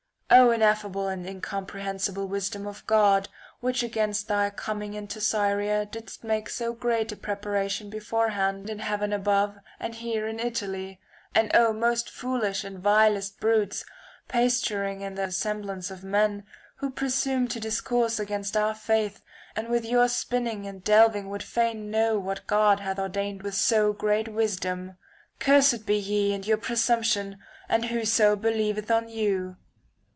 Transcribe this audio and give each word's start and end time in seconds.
Oh 0.33 0.49
ineffable 0.51 1.09
and 1.09 1.25
C70J 1.25 1.29
incomprehensible 1.29 2.25
wisdom 2.25 2.65
of 2.65 2.87
God, 2.87 3.27
which 3.59 3.83
against 3.83 4.29
thy 4.29 4.49
coming 4.49 4.93
into 4.93 5.19
Syria 5.19 5.85
didst 5.85 6.23
make 6.23 6.47
so 6.47 6.71
great 6.71 7.21
preparation 7.21 7.89
beforehand 7.89 8.69
in 8.69 8.79
heaven 8.79 9.11
above 9.11 9.57
and 9.77 9.93
here 9.95 10.25
in 10.29 10.39
Italy; 10.39 11.01
and 11.35 11.51
oh 11.53 11.73
most 11.73 12.09
foolish 12.09 12.63
and 12.63 12.79
vilest 12.79 13.41
brutes, 13.41 13.83
pasturing 14.29 15.01
in 15.01 15.15
the 15.15 15.33
sem 15.33 15.63
blance 15.63 15.91
of 15.91 16.01
men, 16.01 16.45
who 16.77 16.89
presume 16.89 17.49
to 17.49 17.59
discourse 17.59 18.17
against 18.17 18.55
our 18.55 18.73
faith, 18.73 19.21
and 19.57 19.67
with 19.67 19.83
your 19.83 20.07
spinning 20.07 20.65
and 20.65 20.81
delving 20.81 21.27
would 21.29 21.43
fain 21.43 21.91
know 21.91 22.17
what 22.17 22.47
God 22.47 22.79
hath 22.79 22.99
ordained 22.99 23.41
with 23.43 23.53
so 23.55 23.91
great 23.91 24.29
wisdom! 24.29 24.95
Cursed 25.39 25.85
be 25.85 25.97
ye, 25.97 26.31
and 26.33 26.47
your 26.47 26.57
pre 26.57 26.75
sumption, 26.77 27.37
and 27.67 27.87
whoso 27.87 28.37
believeth 28.37 28.89
on 28.89 29.09
you 29.09 29.57